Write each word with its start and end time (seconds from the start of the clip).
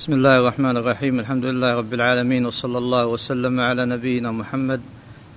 بسم 0.00 0.12
الله 0.12 0.40
الرحمن 0.40 0.76
الرحيم 0.76 1.20
الحمد 1.20 1.44
لله 1.44 1.74
رب 1.74 1.94
العالمين 1.94 2.46
وصلى 2.46 2.78
الله 2.78 3.06
وسلم 3.06 3.60
على 3.60 3.84
نبينا 3.86 4.30
محمد 4.32 4.80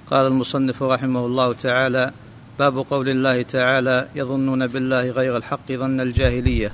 قال 0.07 0.27
المصنف 0.27 0.83
رحمه 0.83 1.25
الله 1.25 1.53
تعالى 1.53 2.11
باب 2.59 2.77
قول 2.77 3.09
الله 3.09 3.41
تعالى 3.41 4.07
يظنون 4.15 4.67
بالله 4.67 5.09
غير 5.09 5.37
الحق 5.37 5.71
ظن 5.71 5.99
الجاهليه 6.01 6.71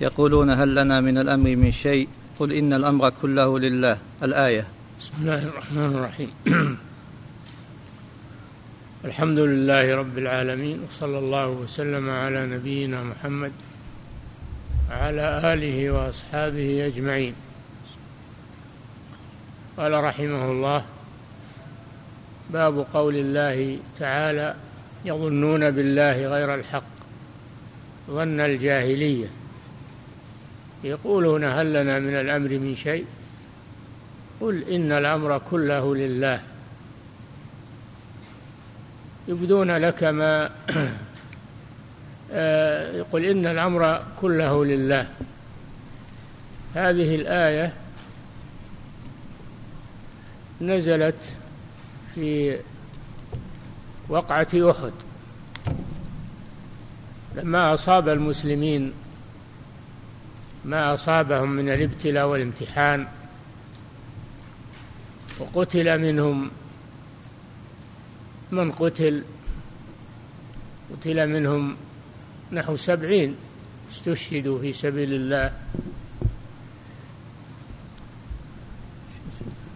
يقولون 0.00 0.50
هل 0.50 0.74
لنا 0.74 1.00
من 1.00 1.18
الامر 1.18 1.56
من 1.56 1.72
شيء 1.72 2.08
قل 2.38 2.52
ان 2.52 2.72
الامر 2.72 3.10
كله 3.22 3.58
لله 3.58 3.98
الايه 4.22 4.66
بسم 5.00 5.12
الله 5.20 5.42
الرحمن 5.44 5.90
الرحيم 5.98 6.30
الحمد 9.04 9.38
لله 9.38 9.96
رب 9.96 10.18
العالمين 10.18 10.78
وصلى 10.88 11.18
الله 11.18 11.48
وسلم 11.48 12.10
على 12.10 12.46
نبينا 12.46 13.02
محمد 13.02 13.52
وعلى 14.90 15.52
آله 15.52 15.90
وأصحابه 15.90 16.86
أجمعين. 16.86 17.34
قال 19.76 20.04
رحمه 20.04 20.50
الله 20.50 20.84
باب 22.50 22.86
قول 22.94 23.16
الله 23.16 23.78
تعالى 23.98 24.54
يظنون 25.04 25.70
بالله 25.70 26.26
غير 26.26 26.54
الحق 26.54 26.82
ظن 28.10 28.40
الجاهلية. 28.40 29.26
يقولون 30.84 31.44
هل 31.44 31.72
لنا 31.72 31.98
من 31.98 32.14
الأمر 32.14 32.48
من 32.48 32.76
شيء؟ 32.76 33.06
قل 34.40 34.64
إن 34.68 34.92
الأمر 34.92 35.40
كله 35.50 35.96
لله. 35.96 36.40
يبدون 39.28 39.76
لك 39.76 40.04
ما 40.04 40.50
يقول 42.30 43.26
آه، 43.26 43.32
إن 43.32 43.46
الأمر 43.46 44.02
كله 44.20 44.64
لله. 44.64 45.08
هذه 46.74 47.14
الآية 47.14 47.72
نزلت 50.60 51.32
في 52.14 52.58
وقعة 54.08 54.48
أحد. 54.54 54.92
لما 57.34 57.74
أصاب 57.74 58.08
المسلمين 58.08 58.92
ما 60.64 60.94
أصابهم 60.94 61.50
من 61.50 61.68
الابتلاء 61.68 62.26
والامتحان 62.26 63.06
وقتل 65.38 65.98
منهم 65.98 66.50
من 68.50 68.72
قتل 68.72 69.22
قتل 70.92 71.28
منهم 71.28 71.76
نحو 72.52 72.76
سبعين 72.76 73.36
استشهدوا 73.92 74.58
في 74.60 74.72
سبيل 74.72 75.12
الله. 75.12 75.52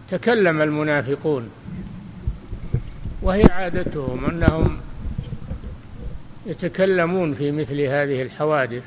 تكلم 0.09 0.61
المنافقون 0.61 1.49
وهي 3.21 3.43
عادتهم 3.43 4.25
أنهم 4.25 4.79
يتكلمون 6.45 7.33
في 7.33 7.51
مثل 7.51 7.79
هذه 7.79 8.21
الحوادث 8.21 8.83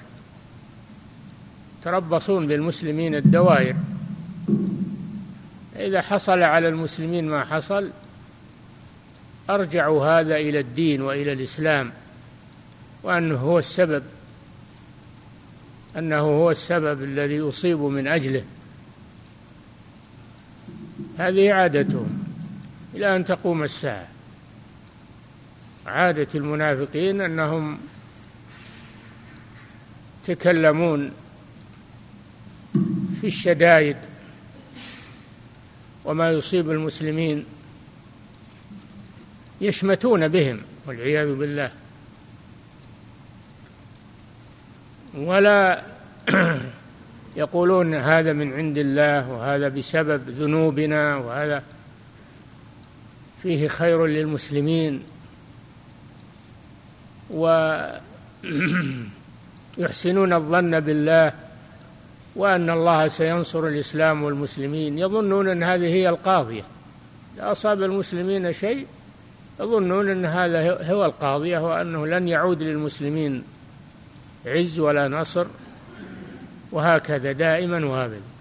تربصون 1.84 2.46
بالمسلمين 2.46 3.14
الدوائر 3.14 3.76
إذا 5.76 6.00
حصل 6.00 6.42
على 6.42 6.68
المسلمين 6.68 7.28
ما 7.28 7.44
حصل 7.44 7.90
أرجعوا 9.50 10.06
هذا 10.06 10.36
إلى 10.36 10.60
الدين 10.60 11.02
وإلى 11.02 11.32
الإسلام. 11.32 11.92
وأنه 13.04 13.36
هو 13.36 13.58
السبب 13.58 14.02
أنه 15.98 16.20
هو 16.20 16.50
السبب 16.50 17.02
الذي 17.02 17.40
أصيب 17.40 17.78
من 17.78 18.06
أجله. 18.06 18.44
هذه 21.18 21.52
عادتهم 21.52 22.24
إلى 22.94 23.16
أن 23.16 23.24
تقوم 23.24 23.62
الساعة. 23.62 24.08
عادة 25.86 26.28
المنافقين 26.34 27.20
أنهم 27.20 27.78
يتكلمون 30.28 31.10
في 33.20 33.26
الشدائد 33.26 33.96
وما 36.04 36.30
يصيب 36.30 36.70
المسلمين 36.70 37.44
يشمتون 39.60 40.28
بهم 40.28 40.60
والعياذ 40.86 41.34
بالله. 41.34 41.83
ولا 45.16 45.82
يقولون 47.36 47.94
هذا 47.94 48.32
من 48.32 48.52
عند 48.52 48.78
الله 48.78 49.30
وهذا 49.30 49.68
بسبب 49.68 50.30
ذنوبنا 50.30 51.16
وهذا 51.16 51.62
فيه 53.42 53.68
خير 53.68 54.06
للمسلمين. 54.06 55.02
ويحسنون 57.30 57.92
الظن 60.40 60.80
بالله 60.80 61.32
وأن 62.36 62.70
الله 62.70 63.08
سينصر 63.08 63.66
الإسلام 63.66 64.22
والمسلمين. 64.22 64.98
يظنون 64.98 65.48
أن 65.48 65.62
هذه 65.62 65.86
هي 65.86 66.08
القاضية. 66.08 66.64
إذا 67.36 67.52
أصاب 67.52 67.82
المسلمين 67.82 68.52
شيء 68.52 68.86
يظنون 69.60 70.10
أن 70.10 70.24
هذا 70.24 70.92
هو 70.92 71.04
القاضية 71.04 71.58
وأنه 71.58 72.06
لن 72.06 72.28
يعود 72.28 72.62
للمسلمين. 72.62 73.53
عز 74.46 74.78
ولا 74.78 75.08
نصر 75.08 75.46
وهكذا 76.72 77.32
دائما 77.32 77.86
وابدا. 77.86 78.34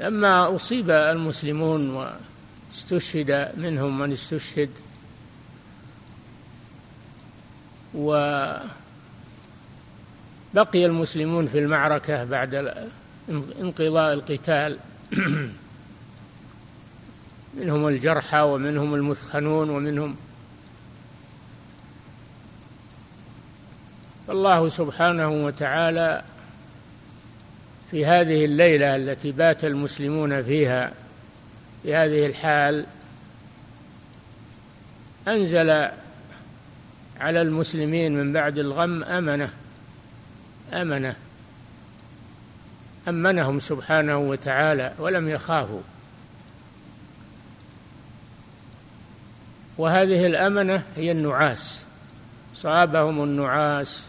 لما 0.00 0.56
أصيب 0.56 0.90
المسلمون 0.90 1.90
واستشهد 1.90 3.52
منهم 3.56 3.98
من 3.98 4.12
استشهد 4.12 4.70
وبقي 7.94 8.66
المسلمون 10.74 11.46
في 11.46 11.58
المعركة 11.58 12.24
بعد 12.24 12.74
انقضاء 13.60 14.14
القتال 14.14 14.78
منهم 17.60 17.88
الجرحى 17.88 18.40
ومنهم 18.40 18.94
المثخنون 18.94 19.70
ومنهم 19.70 20.16
فالله 24.28 24.68
سبحانه 24.68 25.28
وتعالى 25.28 26.22
في 27.90 28.06
هذه 28.06 28.44
الليلة 28.44 28.96
التي 28.96 29.32
بات 29.32 29.64
المسلمون 29.64 30.42
فيها 30.42 30.92
في 31.82 31.94
هذه 31.94 32.26
الحال 32.26 32.86
أنزل 35.28 35.70
على 37.20 37.42
المسلمين 37.42 38.12
من 38.12 38.32
بعد 38.32 38.58
الغم 38.58 39.04
أمنة 39.04 39.50
أمنة 40.72 41.16
أمنهم 43.08 43.60
سبحانه 43.60 44.18
وتعالى 44.18 44.92
ولم 44.98 45.28
يخافوا. 45.28 45.80
وهذه 49.78 50.26
الأمنة 50.26 50.82
هي 50.96 51.12
النعاس 51.12 51.82
صابهم 52.54 53.22
النعاس 53.22 54.02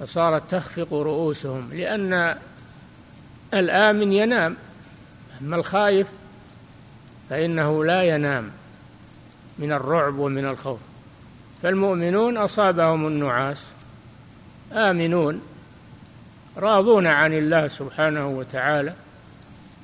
فصارت 0.00 0.42
تخفق 0.50 0.92
رؤوسهم 0.92 1.68
لأن 1.72 2.36
الآمن 3.54 4.12
ينام 4.12 4.56
أما 5.40 5.56
الخايف 5.56 6.06
فإنه 7.30 7.84
لا 7.84 8.02
ينام 8.02 8.50
من 9.58 9.72
الرعب 9.72 10.18
ومن 10.18 10.44
الخوف. 10.44 10.78
فالمؤمنون 11.62 12.36
أصابهم 12.36 13.06
النعاس 13.06 13.64
آمنون 14.72 15.40
راضون 16.56 17.06
عن 17.06 17.32
الله 17.32 17.68
سبحانه 17.68 18.28
وتعالى. 18.28 18.94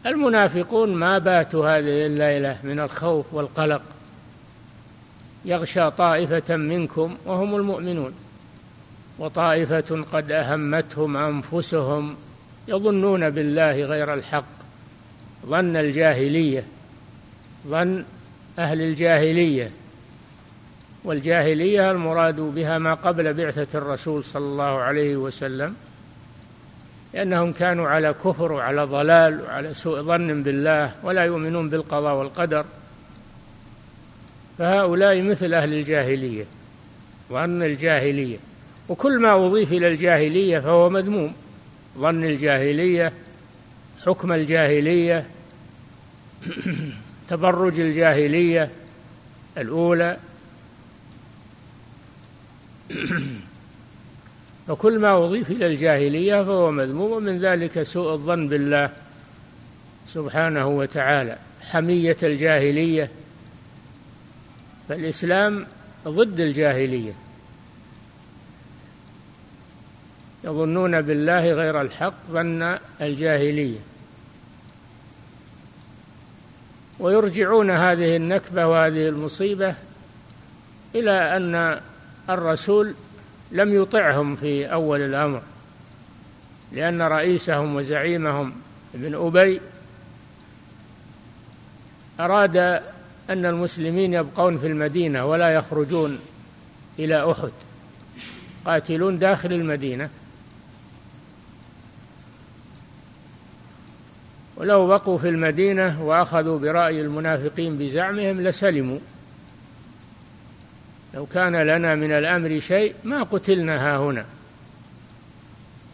المنافقون 0.06 0.94
ما 0.94 1.18
باتوا 1.18 1.78
هذه 1.78 2.06
الليلة 2.06 2.58
من 2.62 2.80
الخوف 2.80 3.26
والقلق 3.32 3.82
يغشى 5.44 5.90
طائفة 5.90 6.56
منكم 6.56 7.16
وهم 7.26 7.54
المؤمنون. 7.56 8.14
وطائفة 9.20 10.04
قد 10.12 10.32
أهمتهم 10.32 11.16
أنفسهم 11.16 12.16
يظنون 12.68 13.30
بالله 13.30 13.84
غير 13.84 14.14
الحق 14.14 14.44
ظن 15.46 15.76
الجاهلية 15.76 16.64
ظن 17.68 18.04
أهل 18.58 18.80
الجاهلية. 18.80 19.70
والجاهلية 21.04 21.90
المراد 21.90 22.40
بها 22.40 22.78
ما 22.78 22.94
قبل 22.94 23.34
بعثة 23.34 23.78
الرسول 23.78 24.24
صلى 24.24 24.44
الله 24.44 24.78
عليه 24.78 25.16
وسلم 25.16 25.74
لأنهم 27.14 27.52
كانوا 27.52 27.88
على 27.88 28.14
كفر 28.24 28.52
وعلى 28.52 28.84
ضلال 28.84 29.40
وعلى 29.40 29.74
سوء 29.74 30.02
ظن 30.02 30.42
بالله 30.42 30.94
ولا 31.02 31.24
يؤمنون 31.24 31.70
بالقضاء 31.70 32.14
والقدر. 32.14 32.64
فهؤلاء 34.58 35.22
مثل 35.22 35.54
أهل 35.54 35.72
الجاهلية 35.72 36.44
ظن 37.30 37.62
الجاهلية. 37.62 38.49
وكل 38.90 39.18
ما 39.18 39.46
أضيف 39.46 39.72
إلى 39.72 39.88
الجاهلية 39.88 40.58
فهو 40.58 40.90
مذموم. 40.90 41.32
ظن 41.98 42.24
الجاهلية 42.24 43.12
حكم 44.06 44.32
الجاهلية 44.32 45.26
تبرج 47.28 47.80
الجاهلية 47.80 48.70
الأولى. 49.58 50.16
فكل 54.68 54.98
ما 54.98 55.16
أضيف 55.16 55.50
إلى 55.50 55.66
الجاهلية 55.66 56.42
فهو 56.42 56.70
مذموم 56.70 57.12
ومن 57.12 57.38
ذلك 57.38 57.82
سوء 57.82 58.12
الظن 58.12 58.48
بالله 58.48 58.90
سبحانه 60.08 60.68
وتعالى. 60.68 61.38
حمية 61.62 62.16
الجاهلية. 62.22 63.10
فالإسلام 64.88 65.66
ضد 66.08 66.40
الجاهلية. 66.40 67.29
يظنون 70.44 71.00
بالله 71.00 71.52
غير 71.52 71.80
الحق 71.80 72.14
ظن 72.30 72.78
الجاهلية. 73.00 73.78
ويرجعون 77.00 77.70
هذه 77.70 78.16
النكبة 78.16 78.66
وهذه 78.66 79.08
المصيبة 79.08 79.74
إلى 80.94 81.36
أن 81.36 81.80
الرسول 82.30 82.94
لم 83.52 83.82
يطعهم 83.82 84.36
في 84.36 84.72
أول 84.72 85.00
الأمر 85.00 85.42
لأن 86.72 87.02
رئيسهم 87.02 87.76
وزعيمهم 87.76 88.52
ابن 88.94 89.14
أبي 89.14 89.60
أراد 92.20 92.56
أن 93.30 93.46
المسلمين 93.46 94.14
يبقون 94.14 94.58
في 94.58 94.66
المدينة 94.66 95.26
ولا 95.26 95.54
يخرجون 95.54 96.18
إلى 96.98 97.30
أحد 97.30 97.52
قاتلون 98.64 99.18
داخل 99.18 99.52
المدينة. 99.52 100.10
ولو 104.60 104.86
بقوا 104.86 105.18
في 105.18 105.28
المدينة 105.28 106.02
وأخذوا 106.02 106.58
برأي 106.58 107.00
المنافقين 107.00 107.78
بزعمهم 107.78 108.40
لسلموا. 108.40 108.98
لو 111.14 111.26
كان 111.26 111.56
لنا 111.56 111.94
من 111.94 112.12
الأمر 112.12 112.60
شيء 112.60 112.94
ما 113.04 113.22
قتلنا 113.22 113.76
ها 113.76 113.98
هنا. 113.98 114.24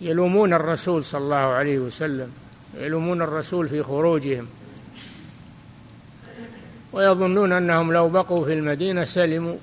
يلومون 0.00 0.52
الرسول 0.54 1.04
صلى 1.04 1.20
الله 1.20 1.36
عليه 1.36 1.78
وسلم 1.78 2.32
يلومون 2.80 3.22
الرسول 3.22 3.68
في 3.68 3.82
خروجهم. 3.82 4.46
ويظنون 6.92 7.52
أنهم 7.52 7.92
لو 7.92 8.08
بقوا 8.08 8.44
في 8.44 8.52
المدينة 8.52 9.04
سلموا. 9.04 9.56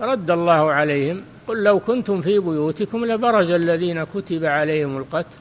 رد 0.00 0.30
الله 0.30 0.72
عليهم 0.72 1.22
قل 1.46 1.64
لو 1.64 1.80
كنتم 1.80 2.22
في 2.22 2.38
بيوتكم 2.38 3.04
لبرز 3.04 3.50
الذين 3.50 4.04
كتب 4.04 4.44
عليهم 4.44 4.96
القتل 4.96 5.36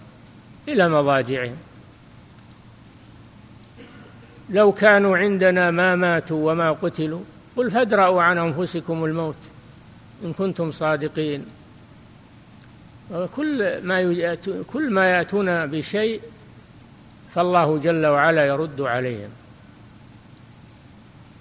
إلى 0.68 0.90
مضاجعهم. 0.90 1.56
لو 4.52 4.72
كانوا 4.72 5.18
عندنا 5.18 5.72
ما 5.72 5.96
ماتوا 5.96 6.52
وما 6.52 6.72
قتلوا 6.72 7.22
قل 7.58 7.72
فادرأوا 7.72 8.22
عن 8.22 8.38
أنفسكم 8.38 9.06
الموت 9.06 9.36
إن 10.26 10.34
كنتم 10.34 10.72
صادقين. 10.72 11.46
كل 13.36 13.80
ما 13.84 14.38
كل 14.74 14.92
ما 14.92 15.12
يأتون 15.12 15.66
بشيء 15.66 16.22
فالله 17.36 17.78
جل 17.78 18.06
وعلا 18.06 18.46
يرد 18.46 18.82
عليهم. 18.82 19.30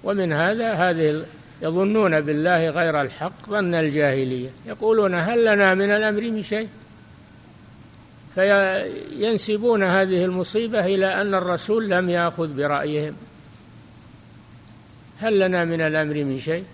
ومن 0.05 0.33
هذا 0.33 0.73
هذه 0.73 1.25
يظنون 1.63 2.21
بالله 2.21 2.71
غير 2.71 3.01
الحق 3.01 3.49
ظن 3.49 3.75
الجاهلية 3.75 4.51
يقولون 4.67 5.15
هل 5.15 5.45
لنا 5.45 5.75
من 5.75 5.91
الأمر 5.91 6.21
من 6.21 6.43
شيء؟ 6.43 6.69
فينسبون 8.35 9.83
هذه 9.83 10.25
المصيبة 10.25 10.87
إلى 10.87 11.21
أن 11.21 11.35
الرسول 11.35 11.91
لم 11.91 12.11
يأخذ 12.11 12.57
برأيهم. 12.57 13.17
هل 15.21 15.39
لنا 15.39 15.65
من 15.65 15.81
الأمر 15.81 16.15
من 16.15 16.41
شيء؟ 16.41 16.65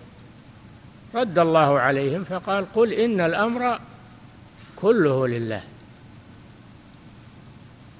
رد 1.15 1.39
الله 1.39 1.79
عليهم 1.79 2.23
فقال 2.23 2.65
قل 2.73 2.93
إن 2.93 3.21
الأمر 3.21 3.79
كله 4.75 5.27
لله. 5.27 5.61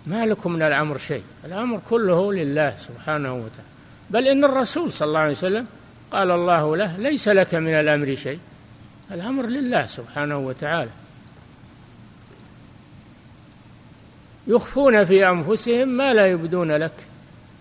ما 0.08 0.26
لكم 0.26 0.52
من 0.52 0.62
الأمر 0.62 0.98
شيء؟ 0.98 1.24
الأمر 1.46 1.80
كله 1.90 2.34
لله 2.34 2.76
سبحانه 2.78 3.34
وتعالى. 3.34 3.68
بل 4.10 4.28
إن 4.28 4.44
الرسول 4.44 4.94
صلى 4.94 5.08
الله 5.08 5.20
عليه 5.20 5.32
وسلم 5.32 5.66
قال 6.12 6.32
الله 6.32 6.78
له 6.78 6.98
ليس 6.98 7.28
لك 7.28 7.56
من 7.56 7.74
الأمر 7.74 8.16
شيء. 8.16 8.40
الأمر 9.12 9.46
لله 9.46 9.86
سبحانه 9.86 10.38
وتعالى. 10.38 10.90
يخفون 14.48 15.06
في 15.06 15.30
أنفسهم 15.30 15.88
ما 15.88 16.14
لا 16.14 16.28
يبدون 16.28 16.72
لك. 16.72 16.92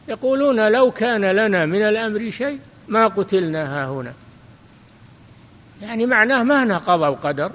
يقولون 0.08 0.68
لو 0.68 0.90
كان 0.90 1.24
لنا 1.24 1.66
من 1.66 1.82
الأمر 1.82 2.30
شيء 2.30 2.60
ما 2.88 3.06
قتلنا 3.06 3.64
ها 3.64 3.88
هنا. 3.88 4.12
يعني 5.82 6.06
معناه 6.06 6.42
ما 6.42 6.78
قضى 6.78 7.08
وقدر 7.08 7.52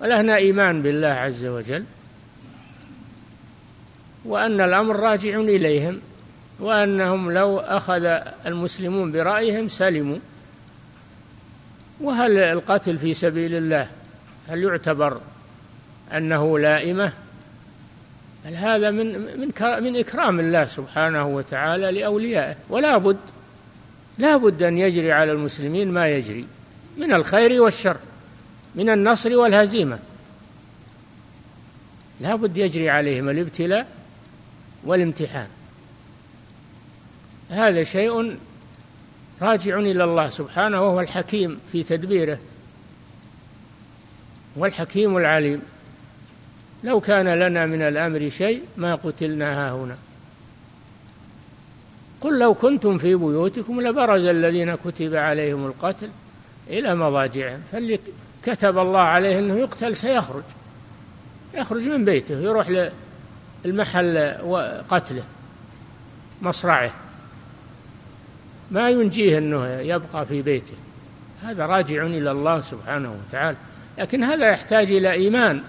ولهنا 0.00 0.36
إيمان 0.36 0.82
بالله 0.82 1.08
عز 1.08 1.44
وجل 1.44 1.84
وأن 4.24 4.60
الأمر 4.60 4.96
راجع 4.96 5.40
إليهم 5.40 6.00
وأنهم 6.60 7.32
لو 7.32 7.58
أخذ 7.58 8.04
المسلمون 8.46 9.12
برأيهم 9.12 9.68
سلموا. 9.68 10.18
وهل 12.00 12.38
القتل 12.38 12.98
في 12.98 13.14
سبيل 13.14 13.54
الله 13.54 13.88
هل 14.48 14.62
يعتبر 14.62 15.20
أنه 16.12 16.58
لائمة؟ 16.58 17.12
بل 18.46 18.54
هذا 18.54 18.90
من 18.90 19.20
من 19.20 19.52
من 19.82 19.96
إكرام 19.96 20.40
الله 20.40 20.66
سبحانه 20.66 21.26
وتعالى 21.26 21.90
لأوليائه. 21.90 22.56
ولا 22.68 22.98
بد 22.98 23.16
لا 24.18 24.36
بد 24.36 24.62
أن 24.62 24.78
يجري 24.78 25.12
على 25.12 25.32
المسلمين 25.32 25.92
ما 25.92 26.08
يجري. 26.08 26.46
من 26.96 27.12
الخير 27.12 27.62
والشر 27.62 27.96
من 28.74 28.90
النصر 28.90 29.36
والهزيمة. 29.36 29.98
لا 32.20 32.34
بد 32.34 32.56
يجري 32.56 32.90
عليهم 32.90 33.28
الابتلاء 33.28 33.86
والامتحان. 34.84 35.48
هذا 37.50 37.84
شيء 37.84 38.36
راجع 39.42 39.78
إلى 39.78 40.04
الله 40.04 40.28
سبحانه 40.28 40.82
وهو 40.82 41.00
الحكيم 41.00 41.60
في 41.72 41.82
تدبيره. 41.82 42.38
والحكيم 44.56 45.16
العليم. 45.16 45.62
لو 46.86 47.00
كان 47.00 47.28
لنا 47.28 47.66
من 47.66 47.82
الأمر 47.82 48.28
شيء 48.28 48.62
ما 48.76 48.94
قتلنا 48.94 49.74
هنا. 49.74 49.96
قل 52.20 52.38
لو 52.38 52.54
كنتم 52.54 52.98
في 52.98 53.14
بيوتكم 53.14 53.80
لبرز 53.80 54.24
الذين 54.24 54.74
كتب 54.74 55.14
عليهم 55.14 55.66
القتل 55.66 56.08
إلى 56.68 56.94
مضاجعهم. 56.94 57.60
فاللي 57.72 57.98
كتب 58.44 58.78
الله 58.78 59.00
عليه 59.00 59.38
أنه 59.38 59.54
يقتل 59.54 59.96
سيخرج. 59.96 60.42
يخرج 61.54 61.82
من 61.82 62.04
بيته 62.04 62.40
يروح 62.40 62.90
للمحل 63.64 64.34
قتله 64.90 65.22
مصرعه. 66.42 66.90
ما 68.70 68.90
ينجيه 68.90 69.38
أنه 69.38 69.66
يبقى 69.66 70.26
في 70.26 70.42
بيته. 70.42 70.74
هذا 71.42 71.66
راجع 71.66 72.06
إلى 72.06 72.30
الله 72.30 72.60
سبحانه 72.60 73.14
وتعالى. 73.28 73.56
لكن 73.98 74.24
هذا 74.24 74.50
يحتاج 74.50 74.90
إلى 74.90 75.10
إيمان. 75.10 75.62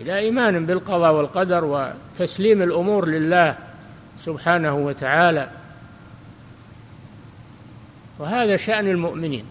إلى 0.00 0.18
إيمان 0.18 0.66
بالقضاء 0.66 1.12
والقدر 1.12 1.64
وتسليم 1.64 2.62
الأمور 2.62 3.08
لله 3.08 3.56
سبحانه 4.24 4.74
وتعالى. 4.74 5.50
وهذا 8.18 8.56
شأن 8.56 8.88
المؤمنين. 8.88 9.44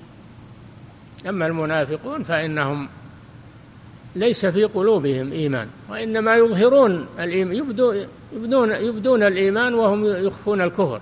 أما 1.30 1.48
المنافقون 1.48 2.24
فإنهم 2.24 2.88
ليس 4.16 4.46
في 4.46 4.64
قلوبهم 4.64 5.32
إيمان 5.32 5.68
وإنما 5.90 6.36
يظهرون 6.36 7.08
الإيمان 7.20 7.56
يبدون, 8.34 8.72
يبدون 8.72 9.24
الإيمان 9.24 9.74
وهم 9.74 10.06
يخفون 10.06 10.62
الكفر. 10.62 11.02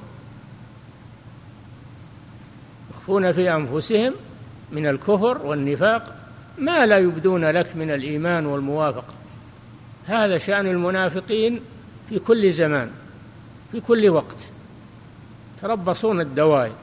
يخفون 2.91 3.31
في 3.31 3.55
أنفسهم 3.55 4.13
من 4.71 4.87
الكفر 4.87 5.37
والنفاق 5.45 6.15
ما 6.57 6.85
لا 6.85 6.97
يبدون 6.97 7.45
لك 7.45 7.75
من 7.75 7.91
الإيمان 7.91 8.45
والموافقة. 8.45 9.16
هذا 10.07 10.37
شأن 10.37 10.67
المنافقين 10.67 11.61
في 12.09 12.19
كل 12.19 12.53
زمان 12.53 12.91
في 13.71 13.81
كل 13.81 14.09
وقت. 14.09 14.37
تربصون 15.61 16.21
الدوائر 16.21 16.75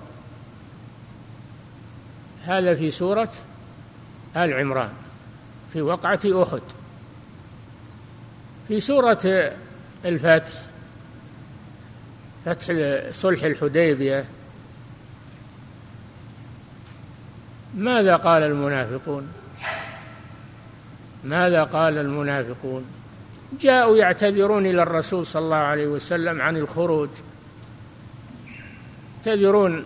هذا 2.44 2.74
في 2.74 2.90
سورة 2.90 3.32
آل 4.36 4.52
عمران 4.52 4.92
في 5.72 5.82
وقعة 5.82 6.20
أحد. 6.24 6.62
في 8.68 8.80
سورة 8.80 9.52
الفتح 10.04 10.52
فتح 12.44 12.66
صلح 13.12 13.44
الحديبية. 13.44 14.24
ماذا 17.74 18.16
قال 18.16 18.42
المنافقون؟ 18.42 19.32
ماذا 21.24 21.64
قال 21.64 21.98
المنافقون؟ 21.98 22.93
جاءوا 23.60 23.96
يعتذرون 23.96 24.66
إلى 24.66 24.82
الرسول 24.82 25.26
صلى 25.26 25.42
الله 25.42 25.56
عليه 25.56 25.86
وسلم 25.86 26.40
عن 26.40 26.56
الخروج. 26.56 27.08
يعتذرون 29.26 29.84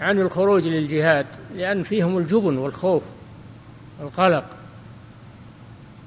عن 0.00 0.20
الخروج 0.20 0.68
للجهاد 0.68 1.26
لأن 1.56 1.82
فيهم 1.82 2.18
الجبن 2.18 2.58
والخوف 2.58 3.02
والقلق. 4.00 4.44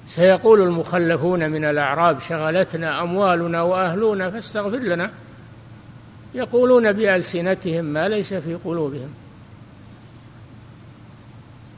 سيقول 0.07 0.61
المخلفون 0.61 1.49
من 1.49 1.65
الأعراب 1.65 2.19
شغلتنا 2.19 3.01
أموالنا 3.01 3.61
وأهلنا 3.61 4.31
فاستغفر 4.31 4.77
لنا. 4.77 5.11
يقولون 6.35 6.91
بألسنتهم 6.91 7.85
ما 7.85 8.07
ليس 8.07 8.33
في 8.33 8.55
قلوبهم. 8.55 9.09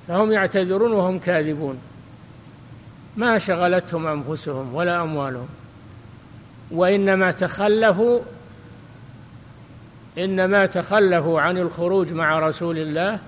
فهم 0.07 0.31
يعتذرون 0.31 0.91
وهم 0.91 1.19
كاذبون. 1.19 1.79
ما 3.19 3.37
شغلتهم 3.37 4.07
أنفسهم 4.07 4.75
ولا 4.75 5.01
أموالهم. 5.01 5.47
وإنما 6.71 7.31
تخلفوا 7.31 8.19
إنما 10.17 10.65
تخلفوا 10.65 11.41
عن 11.41 11.57
الخروج 11.57 12.13
مع 12.13 12.39
رسول 12.39 12.77
الله 12.77 13.19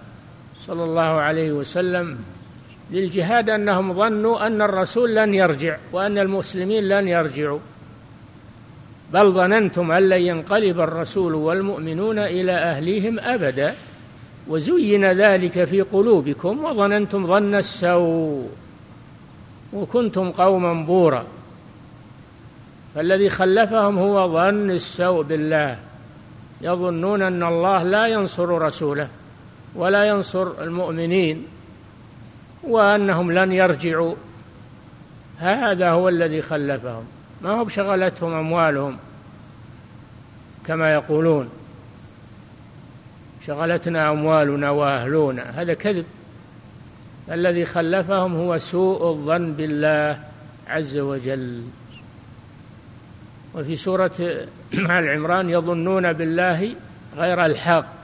صلى 0.62 0.84
الله 0.84 1.02
عليه 1.02 1.52
وسلم 1.52 2.18
للجهاد 2.92 3.50
أنهم 3.50 3.94
ظنوا 3.94 4.48
أن 4.48 4.62
الرسول 4.62 5.16
لن 5.16 5.34
يرجع 5.34 5.78
وأن 5.92 6.18
المسلمين 6.18 6.90
لن 6.90 7.08
يرجعوا. 7.08 7.60
بل 9.14 9.32
ظننتم 9.32 9.92
أن 9.92 10.10
لن 10.10 10.22
ينقلب 10.22 10.80
الرسول 10.80 11.36
والمؤمنون 11.36 12.20
إلى 12.20 12.52
أهليهم 12.52 13.20
أبدا 13.20 13.76
وزين 14.48 15.06
ذلك 15.06 15.64
في 15.64 15.82
قلوبكم 15.82 16.64
وظننتم 16.64 17.28
ظن 17.28 17.56
السوء. 17.56 18.61
وكنتم 19.74 20.32
قوما 20.32 20.74
بورا. 20.74 21.24
فالذي 22.96 23.30
خلفهم 23.30 24.00
هو 24.00 24.34
ظن 24.34 24.72
السوء 24.72 25.24
بالله. 25.24 25.78
يظنون 26.62 27.22
أن 27.22 27.44
الله 27.44 27.84
لا 27.84 28.08
ينصر 28.08 28.62
رسوله 28.62 29.08
ولا 29.76 30.06
ينصر 30.06 30.62
المؤمنين 30.62 31.46
وأنهم 32.64 33.32
لن 33.32 33.52
يرجعوا. 33.52 34.16
هذا 35.38 35.92
هو 35.92 36.10
الذي 36.10 36.42
خلفهم. 36.42 37.04
ما 37.42 37.50
هو 37.50 37.66
بشغلتهم 37.66 38.34
أموالهم؟ 38.34 38.98
كما 40.68 40.94
يقولون 40.94 41.50
شغلتنا 43.48 44.12
أموالنا 44.12 44.70
وأهلنا. 44.70 45.44
هذا 45.44 45.74
كذب. 45.74 46.06
الذي 47.32 47.66
خلفهم 47.66 48.36
هو 48.36 48.58
سوء 48.58 49.10
الظن 49.10 49.54
بالله 49.54 50.20
عز 50.68 50.98
وجل. 50.98 51.64
وفي 53.56 53.78
سورة 53.78 54.12
آل 54.74 55.10
عمران 55.10 55.50
يظنون 55.50 56.14
بالله 56.14 56.76
غير 57.18 57.46
الحق. 57.46 58.02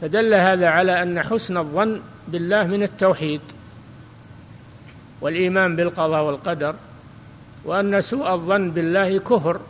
فدل 0.00 0.34
هذا 0.34 0.68
على 0.68 1.02
أن 1.02 1.22
حسن 1.22 1.56
الظن 1.56 2.00
بالله 2.28 2.66
من 2.66 2.82
التوحيد 2.82 3.40
والإيمان 5.20 5.76
بالقضاء 5.76 6.24
والقدر 6.24 6.74
وأن 7.64 8.02
سوء 8.02 8.34
الظن 8.34 8.70
بالله 8.70 9.18
كفر 9.18 9.60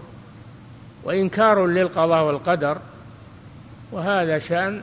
وإنكار 1.04 1.66
للقضاء 1.66 2.24
والقدر 2.24 2.78
وهذا 3.92 4.38
شأن 4.38 4.82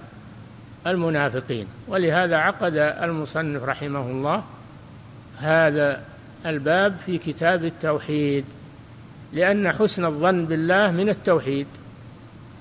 المنافقين. 0.87 1.67
ولهذا 1.87 2.35
عقد 2.35 2.75
المصنف 2.77 3.63
رحمه 3.63 4.01
الله 4.01 4.43
هذا 5.37 6.01
الباب 6.45 6.95
في 7.05 7.17
كتاب 7.17 7.65
التوحيد 7.65 8.45
لأن 9.33 9.71
حسن 9.71 10.05
الظن 10.05 10.45
بالله 10.45 10.91
من 10.91 11.09
التوحيد 11.09 11.67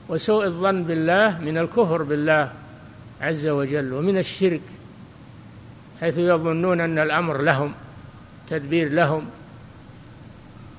وسوء 0.09 0.45
الظن 0.47 0.83
بالله 0.83 1.41
من 1.41 1.59
الكفر 1.59 2.03
بالله 2.03 2.53
عز 3.21 3.47
وجل 3.47 3.93
ومن 3.93 4.19
الشرك 4.19 4.61
حيث 6.01 6.19
يظنون 6.19 6.81
أن 6.81 6.99
الأمر 6.99 7.43
لهم 7.43 7.73
تدبير 8.51 8.93
لهم 8.93 9.27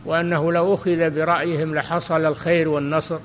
وأنه 0.05 0.51
لو 0.51 0.73
أخذ 0.73 1.09
برأيهم 1.09 1.75
لحصل 1.75 2.25
الخير 2.25 2.69
والنصر. 2.69 3.19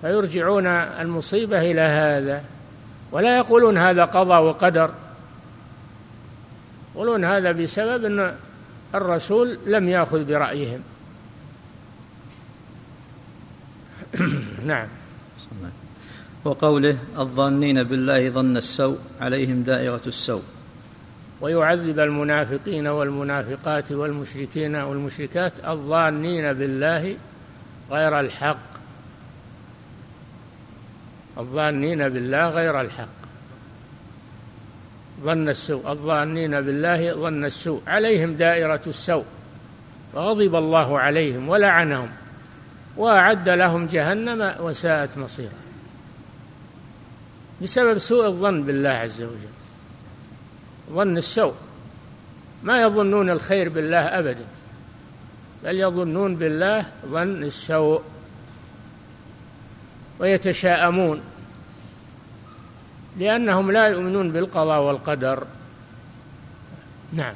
فيرجعون 0.00 0.66
المصيبة 0.66 1.60
إلى 1.60 1.80
هذا. 1.80 2.44
ولا 3.12 3.36
يقولون 3.36 3.78
هذا 3.78 4.04
قضى 4.04 4.34
وقدر. 4.34 4.90
يقولون 6.94 7.24
هذا 7.24 7.52
بسبب 7.52 8.04
أن 8.04 8.34
الرسول 8.94 9.58
لم 9.66 9.88
يأخذ 9.88 10.24
برأيهم. 10.24 10.80
نعم. 14.66 14.88
وقوله 16.44 16.98
الظانين 17.18 17.82
بالله 17.82 18.30
ظن 18.30 18.56
السوء 18.56 18.98
عليهم 19.20 19.62
دائرة 19.62 20.00
السوء. 20.06 20.42
ويعذب 21.40 21.98
المنافقين 21.98 22.86
والمنافقات 22.86 23.92
والمشركين 23.92 24.76
والمشركات 24.76 25.52
الظانين 25.68 26.52
بالله 26.52 27.16
غير 27.90 28.20
الحق. 28.20 28.67
الظانين 31.38 32.08
بالله 32.08 32.48
غير 32.48 32.80
الحق. 32.80 33.18
ظن 35.22 35.48
السوء 35.48 35.90
الظانين 35.90 36.60
بالله 36.60 37.12
ظن 37.12 37.44
السوء. 37.44 37.80
عليهم 37.86 38.34
دائرة 38.34 38.80
السوء. 38.86 39.24
وغضب 40.14 40.54
الله 40.54 40.98
عليهم 40.98 41.48
ولعنهم 41.48 42.08
وأعد 42.96 43.48
لهم 43.48 43.86
جهنم 43.86 44.54
وساءت 44.60 45.18
مصيرا 45.18 45.58
بسبب 47.62 47.98
سوء 47.98 48.26
الظن 48.26 48.62
بالله 48.62 48.88
عز 48.88 49.22
وجل. 49.22 49.54
ظن 50.90 51.16
السوء. 51.16 51.54
ما 52.62 52.82
يظنون 52.82 53.30
الخير 53.30 53.68
بالله 53.68 54.18
أبدا 54.18 54.46
بل 55.64 55.80
يظنون 55.80 56.36
بالله 56.36 56.86
ظن 57.06 57.44
السوء. 57.44 58.02
ويتشاءمون 60.18 61.20
لأنهم 63.18 63.70
لا 63.70 63.86
يؤمنون 63.86 64.32
بالقضاء 64.32 64.82
والقدر. 64.82 65.44
نعم. 67.12 67.34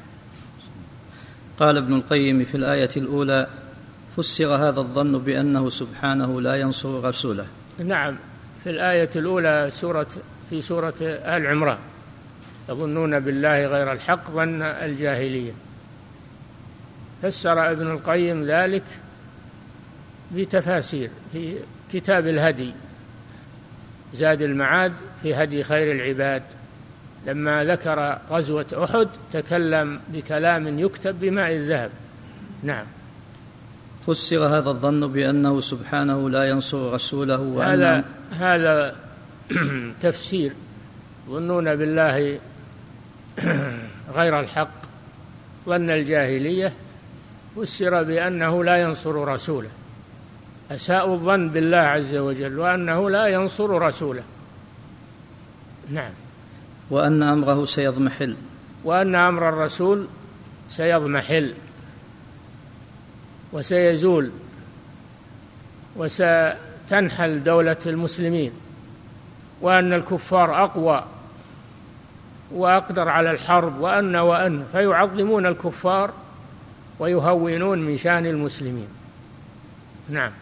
قال 1.58 1.76
ابن 1.76 1.94
القيم 1.94 2.44
في 2.44 2.56
الآية 2.56 2.90
الأولى 2.96 3.46
فسر 4.16 4.56
هذا 4.56 4.80
الظن 4.80 5.18
بأنه 5.18 5.70
سبحانه 5.70 6.40
لا 6.40 6.56
ينصر 6.56 7.04
رسوله. 7.04 7.46
نعم. 7.78 8.16
في 8.64 8.70
الآية 8.70 9.10
الأولى 9.16 9.70
سورة 9.72 10.06
في 10.50 10.62
سورة 10.62 10.94
آل 11.00 11.46
عمران 11.46 11.78
يظنون 12.68 13.20
بالله 13.20 13.66
غير 13.66 13.92
الحق 13.92 14.30
ظن 14.30 14.62
الجاهلية. 14.62 15.52
فسر 17.22 17.70
ابن 17.70 17.90
القيم 17.90 18.44
ذلك 18.44 18.82
بتفاسير 20.34 21.10
في 21.32 21.56
كتاب 21.92 22.26
الهدي 22.26 22.72
زاد 24.14 24.42
المعاد 24.42 24.92
في 25.22 25.34
هدي 25.34 25.64
خير 25.64 25.92
العباد. 25.92 26.42
لما 27.26 27.64
ذكر 27.64 28.18
غزوة 28.30 28.66
أحد 28.84 29.08
تكلم 29.32 30.00
بكلام 30.08 30.78
يكتب 30.78 31.20
بماء 31.20 31.52
الذهب. 31.52 31.90
نعم. 32.62 32.86
فسر 34.06 34.46
هذا 34.46 34.70
الظن 34.70 35.12
بأنه 35.12 35.60
سبحانه 35.60 36.30
لا 36.30 36.48
ينصر 36.48 36.94
رسوله 36.94 37.72
هذا 37.74 38.04
هذا 38.40 38.96
تفسير. 40.02 40.52
يظنون 41.28 41.76
بالله 41.76 42.38
غير 44.16 44.40
الحق. 44.40 44.82
ظن 45.66 45.90
الجاهلية. 45.90 46.72
فسر 47.56 48.02
بأنه 48.02 48.64
لا 48.64 48.76
ينصر 48.76 49.28
رسوله. 49.28 49.68
أساءوا 50.74 51.14
الظن 51.14 51.48
بالله 51.48 51.76
عز 51.76 52.14
وجل 52.14 52.58
وأنه 52.58 53.10
لا 53.10 53.26
ينصر 53.26 53.82
رسوله. 53.82 54.22
نعم. 55.90 56.10
وأن 56.90 57.22
أمره 57.22 57.64
سيضمحل. 57.64 58.36
وأن 58.84 59.14
أمر 59.14 59.48
الرسول 59.48 60.06
سيضمحل. 60.70 61.54
وسيزول. 63.52 64.30
وستنحل 65.96 67.44
دولة 67.44 67.76
المسلمين. 67.86 68.52
وأن 69.60 69.92
الكفار 69.92 70.64
أقوى. 70.64 71.04
وأقدر 72.52 73.08
على 73.08 73.30
الحرب. 73.30 73.80
وأن 73.80 74.16
وأن. 74.16 74.64
فيعظمون 74.72 75.46
الكفار 75.46 76.10
ويهونون 76.98 77.78
من 77.78 77.98
شأن 77.98 78.26
المسلمين. 78.26 78.88
نعم. 80.08 80.32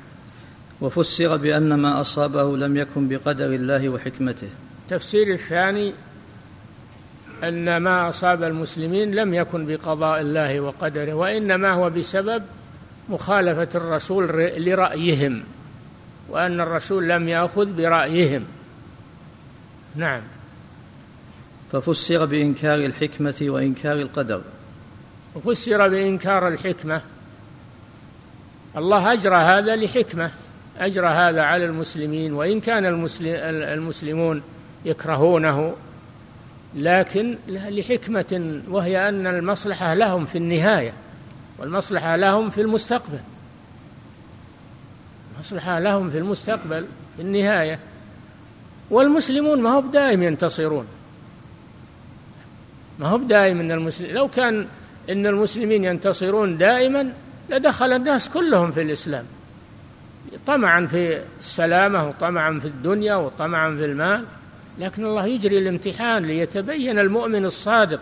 وفسر 0.81 1.37
بأن 1.37 1.75
ما 1.75 2.01
أصابه 2.01 2.57
لم 2.57 2.77
يكن 2.77 3.09
بقدر 3.09 3.47
الله 3.47 3.89
وحكمته. 3.89 4.49
التفسير 4.87 5.33
الثاني 5.35 5.93
أن 7.45 7.77
ما 7.77 8.09
أصاب 8.09 8.43
المسلمين 8.43 9.15
لم 9.15 9.35
يكن 9.35 9.67
بقضاء 9.67 10.21
الله 10.21 10.61
وقدره 10.61 11.13
وإنما 11.15 11.71
هو 11.71 11.91
بسبب 11.91 12.43
مخالفة 13.09 13.69
الرسول 13.75 14.29
لرأيهم 14.57 15.43
وأن 16.29 16.61
الرسول 16.61 17.09
لم 17.09 17.29
يأخذ 17.29 17.77
برأيهم. 17.77 18.45
نعم. 19.97 20.21
ففسر 21.73 22.25
بإنكار 22.25 22.79
الحكمة 22.79 23.35
وإنكار 23.41 23.97
القدر. 23.97 24.43
وفسر 25.35 25.89
بإنكار 25.89 26.49
الحكمة. 26.49 27.03
الله 28.77 29.13
أجرى 29.13 29.37
هذا 29.37 29.77
لحكمة. 29.77 30.31
أجرى 30.81 31.07
هذا 31.07 31.43
على 31.43 31.65
المسلمين 31.65 32.33
وإن 32.33 32.61
كان 32.61 32.87
المسلمون 33.47 34.43
يكرهونه 34.85 35.75
لكن 36.75 37.39
لحكمة 37.49 38.61
وهي 38.69 39.09
أن 39.09 39.27
المصلحة 39.27 39.95
لهم 39.95 40.27
في 40.27 40.39
النهاية 40.39 40.93
والمصلحة 41.59 42.17
لهم 42.17 42.51
في 42.51 42.61
المستقبل. 42.61 43.19
المصلحة 45.35 45.79
لهم 45.79 46.11
في 46.11 46.19
المستقبل 46.19 46.87
في 47.17 47.23
النهاية. 47.23 47.79
والمسلمون 48.91 49.63
ما 49.63 49.71
هو 49.71 49.81
بدائم 49.81 50.23
ينتصرون. 50.23 50.87
ما 52.99 53.09
هو 53.09 53.19
بدائم 53.19 53.61
إن 53.61 53.73
المسلمين 53.73 54.15
لو 54.15 54.29
كان 54.29 54.67
إن 55.11 55.27
المسلمين 55.27 55.85
ينتصرون 55.85 56.59
دائما 56.59 57.13
لدخل 57.51 57.93
الناس 57.93 58.29
كلهم 58.29 58.73
في 58.73 58.83
الإسلام. 58.83 59.25
طمعا 60.47 60.87
في 60.87 61.21
السلامة 61.41 62.09
وطمعا 62.09 62.59
في 62.61 62.69
الدنيا 62.69 63.15
وطمعا 63.15 63.71
في 63.71 63.85
المال 63.85 64.25
لكن 64.79 65.05
الله 65.05 65.27
يجري 65.27 65.59
الامتحان 65.59 66.23
ليتبين 66.23 66.99
المؤمن 66.99 67.45
الصادق 67.45 68.01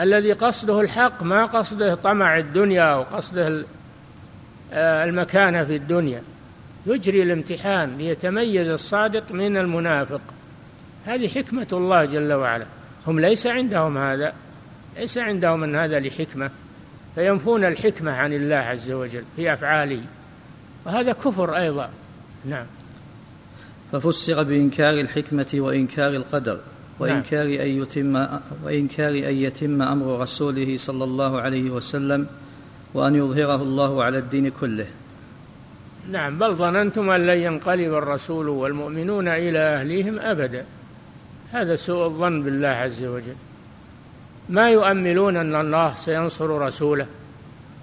الذي 0.00 0.32
قصده 0.32 0.80
الحق 0.80 1.22
ما 1.22 1.46
قصده 1.46 1.94
طمع 1.94 2.38
الدنيا 2.38 2.94
وقصده 2.94 3.64
آه، 4.72 5.04
المكانة 5.04 5.64
في 5.64 5.76
الدنيا. 5.76 6.22
يجري 6.86 7.22
الامتحان 7.22 7.98
ليتميز 7.98 8.68
الصادق 8.68 9.32
من 9.32 9.56
المنافق. 9.56 10.20
هذه 11.06 11.28
حكمة 11.28 11.66
الله 11.72 12.04
جل 12.04 12.32
وعلا. 12.32 12.66
هم 13.06 13.20
ليس 13.20 13.46
عندهم 13.46 13.98
هذا 13.98 14.32
ليس 14.98 15.18
عندهم 15.18 15.60
من 15.60 15.76
هذا 15.76 16.00
لحكمة. 16.00 16.50
فينفون 17.14 17.64
الحكمة 17.64 18.12
عن 18.12 18.32
الله 18.32 18.56
عز 18.56 18.90
وجل 18.90 19.24
في 19.36 19.52
أفعاله. 19.52 20.00
وهذا 20.86 21.12
كفر 21.12 21.56
أيضا. 21.56 21.90
نعم. 22.44 22.66
ففسر 23.92 24.42
بإنكار 24.42 24.94
الحكمة 24.94 25.46
وإنكار 25.54 26.10
القدر 26.10 26.58
وإنكار 26.98 27.46
نعم. 27.46 27.60
أن 27.60 27.68
يتم 27.82 28.26
وإنكار 28.64 29.10
أن 29.10 29.34
يتم 29.34 29.82
أمر 29.82 30.20
رسوله 30.20 30.76
صلى 30.76 31.04
الله 31.04 31.40
عليه 31.40 31.70
وسلم 31.70 32.26
وأن 32.94 33.14
يظهره 33.14 33.62
الله 33.62 34.04
على 34.04 34.18
الدين 34.18 34.48
كله. 34.60 34.86
نعم 36.10 36.38
بل 36.38 36.54
ظننتم 36.54 37.10
أن 37.10 37.26
لن 37.26 37.38
ينقلب 37.38 37.94
الرسول 37.94 38.48
والمؤمنون 38.48 39.28
إلى 39.28 39.58
أهليهم 39.58 40.18
أبدا. 40.18 40.64
هذا 41.52 41.76
سوء 41.76 42.06
الظن 42.06 42.42
بالله 42.42 42.68
عز 42.68 43.04
وجل. 43.04 43.36
ما 44.48 44.70
يؤملون 44.70 45.36
أن 45.36 45.54
الله 45.54 45.94
سينصر 45.94 46.58
رسوله؟ 46.58 47.06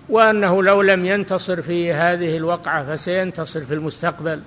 وأنه 0.10 0.64
لو 0.64 0.82
لم 0.82 1.06
ينتصر 1.06 1.62
في 1.62 1.94
هذه 1.94 2.38
الوقعة 2.38 2.96
فسينتصر 2.96 3.66
في 3.66 3.74
المستقبل 3.74 4.42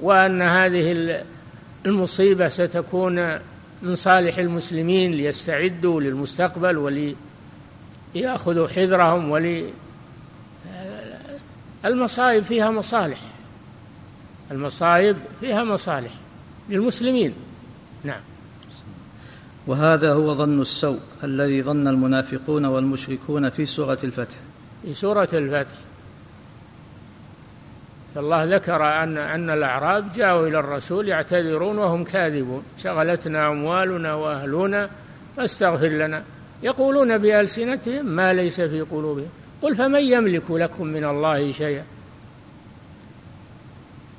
وأن 0.00 0.42
هذه 0.42 1.22
المصيبة 1.86 2.48
ستكون 2.48 3.38
من 3.82 3.96
صالح 3.96 4.38
المسلمين 4.38 5.12
ليستعدوا 5.12 6.00
للمستقبل 6.00 7.14
وليأخذوا 8.14 8.68
حذرهم 8.68 9.30
ولي 9.30 9.64
المصائب 11.84 12.44
فيها 12.44 12.70
مصالح. 12.70 13.18
المصائب 14.50 15.16
فيها 15.40 15.64
مصالح 15.64 16.10
للمسلمين. 16.70 17.34
نعم. 18.04 18.20
وهذا 19.66 20.12
هو 20.12 20.34
ظن 20.34 20.60
السوء 20.60 20.98
الذي 21.24 21.62
ظن 21.62 21.88
المنافقون 21.88 22.64
والمشركون 22.64 23.50
في 23.50 23.66
سورة 23.66 23.98
الفتح. 24.04 24.36
في 24.82 24.94
سورة 24.94 25.28
الفتح. 25.32 25.74
الله 28.16 28.44
ذكر 28.44 29.02
أن 29.02 29.18
أن 29.18 29.50
الأعراب 29.50 30.12
جاءوا 30.12 30.48
إلى 30.48 30.58
الرسول 30.58 31.08
يعتذرون 31.08 31.78
وهم 31.78 32.04
كاذبون. 32.04 32.62
شغلتنا 32.78 33.48
أموالنا 33.48 34.14
وأهلنا 34.14 34.90
فاستغفر 35.36 35.88
لنا. 35.88 36.22
يقولون 36.62 37.18
بألسنتهم 37.18 38.06
ما 38.06 38.32
ليس 38.32 38.60
في 38.60 38.80
قلوبهم. 38.80 39.28
قل 39.62 39.76
فمن 39.76 40.00
يملك 40.00 40.50
لكم 40.50 40.86
من 40.86 41.04
الله 41.04 41.52
شيئا؟ 41.52 41.84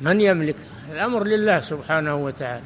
من 0.02 0.22
يملك؟ 0.22 0.56
الأمر 0.92 1.24
لله 1.24 1.60
سبحانه 1.60 2.16
وتعالى. 2.16 2.64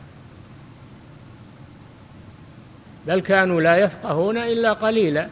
بل 3.08 3.20
كانوا 3.20 3.62
لا 3.62 3.78
يفقهون 3.78 4.38
إلا 4.38 4.74
قليلا. 4.74 5.28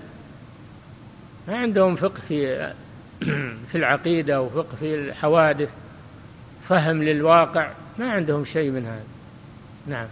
ما 1.47 1.57
عندهم 1.57 1.95
فقه 1.95 2.21
في 2.27 2.71
في 3.69 3.75
العقيدة 3.75 4.41
وفقه 4.41 4.75
في 4.79 4.95
الحوادث 4.95 5.69
فهم 6.69 7.03
للواقع 7.03 7.69
ما 7.99 8.11
عندهم 8.11 8.45
شيء 8.45 8.71
من 8.71 8.85
هذا. 8.85 9.03
نعم. 9.87 10.07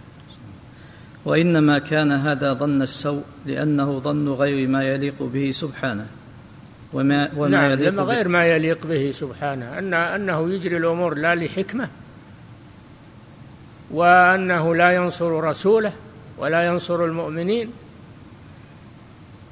وإنما 1.24 1.78
كان 1.78 2.12
هذا 2.12 2.52
ظن 2.52 2.82
السوء 2.82 3.22
لأنه 3.46 3.98
ظن 3.98 4.28
غير 4.28 4.68
ما 4.68 4.84
يليق 4.84 5.14
به 5.20 5.50
سبحانه. 5.52 6.06
وما 6.92 7.30
وما 7.36 7.48
نعم 7.48 7.70
يليق 7.70 7.88
لما 7.88 8.02
غير 8.02 8.28
ما 8.28 8.46
يليق 8.46 8.86
به 8.86 9.12
سبحانه. 9.14 9.78
أن 9.78 9.94
أنه 9.94 10.52
يجري 10.52 10.76
الأمور 10.76 11.14
لا 11.14 11.34
لحكمة 11.34 11.88
وأنه 13.90 14.74
لا 14.74 14.90
ينصر 14.90 15.44
رسوله 15.44 15.92
ولا 16.38 16.66
ينصر 16.66 17.04
المؤمنين 17.04 17.70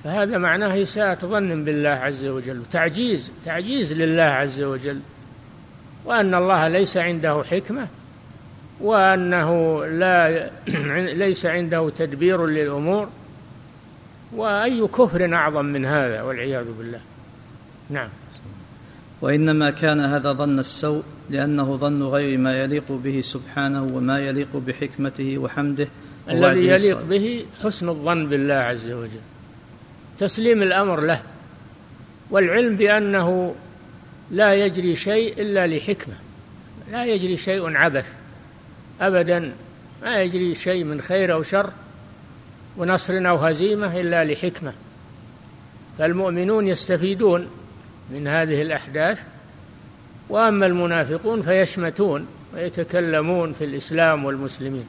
فهذا 0.08 0.38
معناه 0.38 0.82
إساءة 0.82 1.26
ظن 1.26 1.64
بالله 1.64 1.88
عز 1.88 2.24
وجل 2.24 2.62
تعجيز 2.72 3.30
تعجيز 3.44 3.92
لله 3.92 4.22
عز 4.22 4.60
وجل 4.62 5.00
وأن 6.04 6.34
الله 6.34 6.68
ليس 6.68 6.96
عنده 6.96 7.42
حكمة 7.50 7.88
وأنه 8.80 9.84
لا 9.86 10.50
ليس 11.24 11.46
عنده 11.46 11.90
تدبير 11.90 12.46
للأمور 12.46 13.08
وأي 14.36 14.86
كفر 14.86 15.34
أعظم 15.34 15.64
من 15.64 15.84
هذا 15.84 16.22
والعياذ 16.22 16.66
بالله. 16.78 17.00
نعم. 17.90 18.08
وإنما 19.20 19.70
كان 19.70 20.00
هذا 20.00 20.32
ظن 20.32 20.58
السوء 20.58 21.02
لأنه 21.30 21.74
ظن 21.74 22.02
غير 22.02 22.38
ما 22.38 22.62
يليق 22.62 22.92
به 22.92 23.20
سبحانه 23.20 23.82
وما 23.82 24.20
يليق 24.20 24.56
بحكمته 24.56 25.38
وحمده 25.38 25.88
الذي 26.30 26.66
يليق 26.66 27.04
به 27.04 27.46
حسن 27.62 27.88
الظن 27.88 28.26
بالله 28.26 28.54
عز 28.54 28.90
وجل. 28.90 29.37
تسليم 30.18 30.62
الأمر 30.62 31.00
له 31.00 31.22
والعلم 32.30 32.76
بأنه 32.76 33.54
لا 34.30 34.54
يجري 34.54 34.96
شيء 34.96 35.40
إلا 35.40 35.66
لحكمة 35.66 36.14
لا 36.90 37.04
يجري 37.04 37.36
شيء 37.36 37.76
عبث 37.76 38.12
ابدا 39.00 39.52
ما 40.02 40.22
يجري 40.22 40.54
شيء 40.54 40.84
من 40.84 41.00
خير 41.00 41.32
أو 41.32 41.42
شر 41.42 41.70
ونصر 42.76 43.28
أو 43.28 43.36
هزيمة 43.36 44.00
إلا 44.00 44.24
لحكمة. 44.24 44.72
فالمؤمنون 45.98 46.68
يستفيدون 46.68 47.48
من 48.10 48.26
هذه 48.26 48.62
الأحداث 48.62 49.22
وأما 50.28 50.66
المنافقون 50.66 51.42
فيشمتون 51.42 52.26
ويتكلمون 52.54 53.52
في 53.52 53.64
الإسلام 53.64 54.24
والمسلمين. 54.24 54.86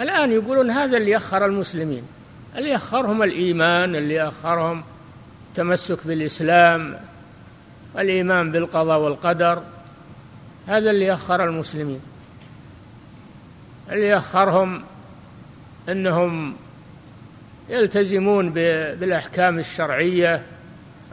الآن 0.00 0.32
يقولون 0.32 0.70
هذا 0.70 0.96
اللي 0.96 1.16
أخر 1.16 1.46
المسلمين. 1.46 2.02
اللي 2.56 2.76
أخرهم 2.76 3.22
الإيمان 3.22 3.96
اللي 3.96 4.28
أخرهم 4.28 4.84
التمسك 5.48 5.98
بالإسلام 6.06 6.98
الإيمان 7.98 8.52
بالقضاء 8.52 8.98
والقدر 8.98 9.62
هذا 10.66 10.90
اللي 10.90 11.14
أخر 11.14 11.44
المسلمين. 11.44 12.00
اللي 13.92 14.16
أخرهم 14.16 14.82
أنهم 15.88 16.56
يلتزمون 17.68 18.50
بالأحكام 18.50 19.58
الشرعية 19.58 20.42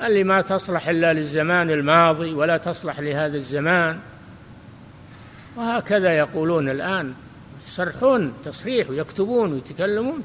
اللي 0.03 0.23
ما 0.23 0.41
تصلح 0.41 0.89
إلا 0.89 1.13
للزمان 1.13 1.69
الماضي 1.69 2.33
ولا 2.33 2.57
تصلح 2.57 2.99
لهذا 2.99 3.37
الزمان. 3.37 3.99
وهكذا 5.55 6.17
يقولون 6.17 6.69
الآن 6.69 7.13
يصرحون 7.67 8.33
تصريح 8.45 8.89
ويكتبون 8.89 9.53
ويتكلمون. 9.53 10.23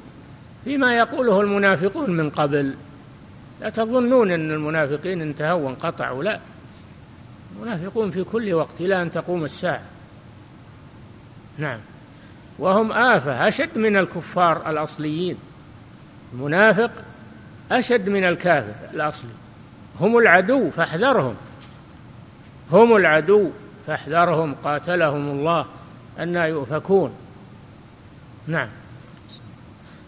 فيما 0.64 0.96
يقوله 0.96 1.40
المنافقون 1.40 2.10
من 2.10 2.30
قبل. 2.30 2.74
لا 3.60 3.70
تظنون 3.70 4.30
أن 4.30 4.50
المنافقين 4.50 5.22
انتهوا 5.22 5.66
وانقطعوا 5.66 6.24
لا. 6.24 6.40
المنافقون 7.56 8.10
في 8.10 8.24
كل 8.24 8.52
وقت 8.52 8.80
إلى 8.80 9.02
أن 9.02 9.12
تقوم 9.12 9.44
الساعة. 9.44 9.82
نعم. 11.58 11.78
وهم 12.58 12.92
آفة 12.92 13.48
أشد 13.48 13.78
من 13.78 13.96
الكفار 13.96 14.70
الأصليين. 14.70 15.36
المنافق 16.32 16.90
أشد 17.72 18.08
من 18.08 18.24
الكافر 18.24 18.74
الأصلي. 18.94 19.30
هم 20.00 20.18
العدو 20.18 20.70
فاحذرهم. 20.70 21.34
هم 22.72 22.96
العدو 22.96 23.50
فاحذرهم 23.86 24.54
قاتلهم 24.64 25.30
الله 25.30 25.66
أن 26.18 26.36
يؤفكون. 26.36 27.12
نعم. 28.46 28.68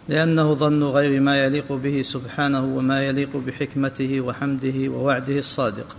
لأنه 0.08 0.54
ظن 0.54 0.84
غير 0.84 1.20
ما 1.20 1.44
يليق 1.44 1.72
به 1.72 2.02
سبحانه 2.02 2.64
وما 2.64 3.06
يليق 3.06 3.36
بحكمته 3.36 4.20
وحمده 4.20 4.88
ووعده 4.88 5.38
الصادق. 5.38 5.96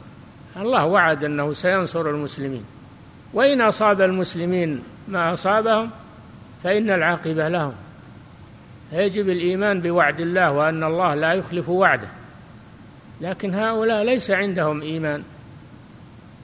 الله 0.58 0.86
وعد 0.86 1.24
أنه 1.24 1.54
سينصر 1.54 2.10
المسلمين. 2.10 2.64
وإن 3.34 3.62
أصاب 3.62 4.02
المسلمين 4.02 4.84
ما 5.08 5.34
أصابهم 5.34 5.90
فإن 6.64 6.90
العاقبة 6.90 7.50
لهم. 7.50 7.74
يجب 8.92 9.30
الإيمان 9.30 9.82
بوعد 9.82 10.22
الله 10.22 10.52
وأن 10.52 10.84
الله 10.84 11.16
لا 11.16 11.34
يخلف 11.34 11.70
وعده. 11.70 12.08
لكن 13.22 13.54
هؤلاء 13.56 14.04
ليس 14.04 14.32
عندهم 14.32 14.82
إيمان. 14.82 15.24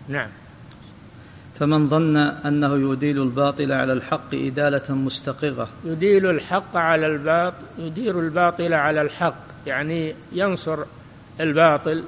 نعم. 0.08 0.30
فمن 1.60 1.90
ظن 1.90 2.18
أنه 2.18 2.92
يديل 2.94 3.22
الباطل 3.22 3.72
على 3.72 3.94
الحق 3.94 4.34
إدالة 4.34 4.96
مستقرة. 4.96 5.70
يديل 5.86 6.30
الحق 6.30 6.78
على 6.78 7.08
الباطل 7.08 7.64
يدير 7.80 8.20
الباطل 8.20 8.74
على 8.74 9.02
الحق 9.02 9.36
يعني 9.68 10.16
ينصر 10.32 10.80
الباطل 11.40 12.04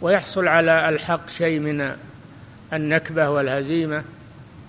ويحصل 0.00 0.48
على 0.48 0.88
الحق 0.88 1.28
شيء 1.28 1.60
من 1.60 1.92
النكبة 2.72 3.30
والهزيمة. 3.30 4.04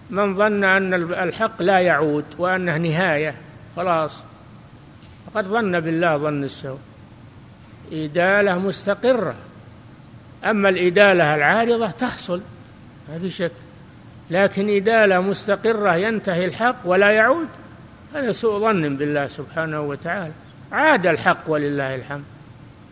من 0.10 0.38
ظن 0.38 0.64
أن 0.64 0.94
الحق 0.94 1.62
لا 1.62 1.80
يعود 1.80 2.26
وأنه 2.38 2.78
نهاية 2.78 3.36
خلاص. 3.76 4.24
فقد 5.26 5.46
ظن 5.46 5.80
بالله 5.80 6.18
ظن 6.18 6.44
السوء. 6.44 6.80
إدالة 7.92 8.60
مستقرة. 8.60 9.36
أما 10.46 10.70
الإدالة 10.70 11.36
العارضة 11.36 11.88
تحصل. 11.88 12.42
ما 13.12 13.20
في 13.20 13.30
شك. 13.30 13.52
لكن 14.30 14.70
إدالة 14.70 15.20
مستقرة 15.20 15.96
ينتهي 15.96 16.46
الحق 16.46 16.76
ولا 16.86 17.12
يعود 17.12 17.48
هذا 18.16 18.32
سوء 18.32 18.60
ظن 18.60 18.98
بالله 18.98 19.28
سبحانه 19.28 19.82
وتعالى. 19.82 20.32
عاد 20.72 21.08
الحق 21.08 21.44
ولله 21.48 21.96
الحمد. 21.96 22.24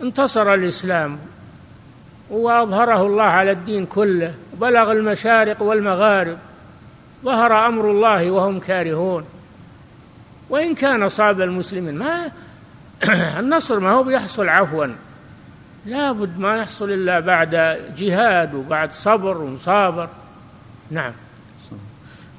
انتصر 0.01 0.53
الإسلام 0.53 1.19
وأظهره 2.29 3.05
الله 3.05 3.23
على 3.23 3.51
الدين 3.51 3.85
كله 3.85 4.33
بلغ 4.53 4.91
المشارق 4.91 5.61
والمغارب. 5.61 6.37
ظهر 7.25 7.67
أمر 7.67 7.91
الله 7.91 8.31
وهم 8.31 8.59
كارهون. 8.59 9.25
وإن 10.49 10.75
كان 10.75 11.09
صاب 11.09 11.41
المسلمين 11.41 11.95
ما 11.95 12.31
النصر 13.39 13.79
ما 13.79 13.91
هو 13.91 14.03
بيحصل 14.03 14.49
عفوا. 14.49 14.87
لابد 15.89 16.39
ما 16.39 16.57
يحصل 16.57 16.91
إلا 16.91 17.19
بعد 17.19 17.79
جهاد 17.97 18.53
وبعد 18.53 18.93
صبر 18.93 19.37
ومصابر. 19.37 20.09
نعم. 20.91 21.11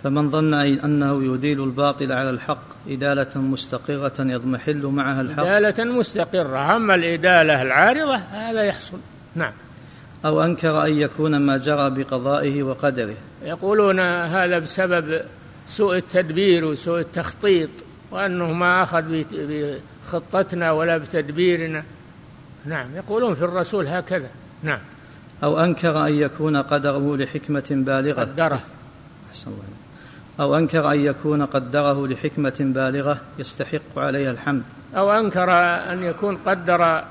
فمن 0.04 0.30
ظن 0.30 0.54
أنه 0.54 1.34
يديل 1.34 1.64
الباطل 1.64 2.12
على 2.12 2.30
الحق 2.30 2.62
إدالة 2.88 3.30
مستقرة 3.36 4.12
يضمحل 4.18 4.86
معها 4.86 5.20
الحق. 5.20 5.44
إدالة 5.44 5.84
مستقرة. 5.84 6.76
أما 6.76 6.94
الإدالة 6.94 7.62
العارضة 7.62 8.14
هذا 8.14 8.62
يحصل. 8.62 8.98
نعم. 9.34 9.52
أو 10.24 10.42
أنكر 10.44 10.84
أن 10.84 10.98
يكون 10.98 11.36
ما 11.36 11.56
جرى 11.56 11.90
بقضائه 11.90 12.62
وقدره. 12.62 13.14
يقولون 13.42 14.00
هذا 14.00 14.58
بسبب 14.58 15.20
سوء 15.68 15.96
التدبير 15.96 16.64
وسوء 16.64 17.00
التخطيط 17.00 17.70
وأنه 18.10 18.52
ما 18.52 18.82
أخذ 18.82 19.24
بخطتنا 19.32 20.72
ولا 20.72 20.98
بتدبيرنا. 20.98 21.84
نعم 22.64 22.86
يقولون 22.96 23.34
في 23.34 23.44
الرسول 23.44 23.86
هكذا. 23.86 24.28
نعم. 24.62 24.78
أو 25.42 25.60
أنكر 25.60 26.06
أن 26.06 26.12
يكون 26.12 26.56
قدره 26.56 27.16
لحكمة 27.16 27.66
بالغة. 27.70 28.20
قدره. 28.20 28.60
أحسن 29.30 29.50
الله 29.50 29.64
أو 30.40 30.56
أنكر 30.56 30.92
أن 30.92 31.00
يكون 31.00 31.46
قدره 31.46 32.06
لحكمة 32.06 32.56
بالغة 32.60 33.20
يستحق 33.38 33.98
عليها 33.98 34.30
الحمد. 34.30 34.62
أو 34.96 35.12
أنكر 35.12 35.50
أن 35.92 36.04
يكون 36.04 36.36
قدر 36.36 37.04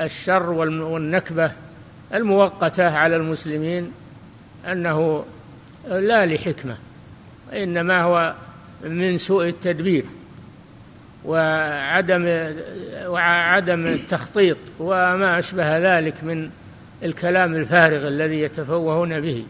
الشر 0.00 0.50
والنكبة 0.50 1.52
المؤقتة 2.14 2.98
على 2.98 3.16
المسلمين 3.16 3.92
أنه 4.66 5.24
لا 5.88 6.26
لحكمة 6.26 6.76
وإنما 7.48 8.02
هو 8.02 8.34
من 8.84 9.18
سوء 9.18 9.48
التدبير. 9.48 10.04
وعدم 11.26 12.52
وعدم 13.06 13.86
التخطيط 13.86 14.56
وما 14.78 15.38
أشبه 15.38 15.98
ذلك 15.98 16.24
من 16.24 16.50
الكلام 17.02 17.54
الفارغ 17.54 18.08
الذي 18.08 18.40
يتفوهون 18.40 19.20
به. 19.20 19.44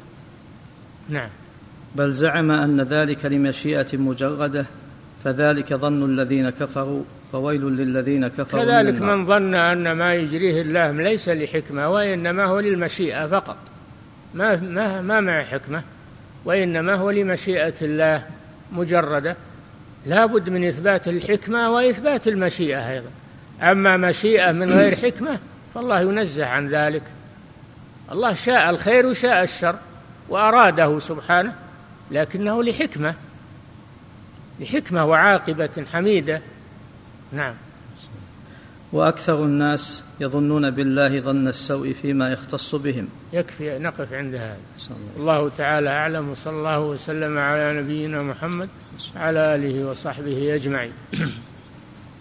نعم. 1.09 1.29
بل 1.95 2.13
زعم 2.13 2.51
أن 2.51 2.81
ذلك 2.81 3.25
لمشيئة 3.25 3.97
مجردة 3.97 4.67
فذلك 5.25 5.75
ظن 5.75 6.05
الذين 6.05 6.51
كفروا 6.51 7.03
فويل 7.33 7.63
للذين 7.63 8.29
كفروا 8.29 8.65
كذلك 8.65 9.01
من, 9.01 9.09
من 9.09 9.27
ظن 9.27 9.55
أن 9.55 9.93
ما 9.93 10.15
يجريه 10.15 10.61
الله 10.61 10.91
ليس 10.91 11.29
لحكمة 11.29 11.89
وإنما 11.89 12.45
هو 12.45 12.61
للمشيئة 12.61 13.27
فقط. 13.27 13.57
ما 14.35 14.57
ما 14.57 15.01
ما 15.01 15.21
مع 15.21 15.43
حكمة 15.43 15.83
وإنما 16.45 16.95
هو 16.95 17.11
لمشيئة 17.11 17.75
الله 17.83 18.23
مجردة. 18.73 19.37
لا 20.07 20.27
بد 20.27 20.49
من 20.49 20.69
إثبات 20.69 21.09
الحكمة 21.09 21.71
وإثبات 21.71 22.29
المشيئة 22.29 22.91
أيضا. 22.91 23.11
أما 23.63 23.97
مشيئة 23.97 24.53
من 24.53 24.71
غير 24.71 24.97
حكمة 24.97 25.39
فالله 25.75 26.01
ينزه 26.01 26.47
عن 26.47 26.69
ذلك. 26.69 27.03
الله 28.13 28.35
شاء 28.35 28.71
الخير 28.71 29.07
وشاء 29.07 29.43
الشر 29.43 29.79
وأراده 30.29 30.99
سبحانه 30.99 31.53
لكنه 32.11 32.63
لحكمة 32.63 33.15
لحكمة 34.61 35.05
وعاقبة 35.05 35.85
حميدة. 35.93 36.43
نعم. 37.33 37.55
وأكثر 38.93 39.45
الناس 39.45 40.03
يظنون 40.21 40.71
بالله 40.71 41.21
ظن 41.21 41.49
السوء 41.49 41.93
فيما 41.93 42.33
يختص 42.33 42.75
بهم. 42.75 43.09
يكفي 43.33 43.79
نقف 43.79 44.13
عند 44.13 44.35
هذا. 44.35 44.57
الله. 45.17 45.51
تعالى 45.59 45.89
أعلم 45.89 46.29
وصلى 46.29 46.57
الله 46.57 46.81
وسلم 46.81 47.39
على 47.39 47.81
نبينا 47.81 48.23
محمد 48.23 48.69
على 49.17 49.55
آله 49.55 49.91
وصحبه 49.91 50.55
أجمعين. 50.55 50.93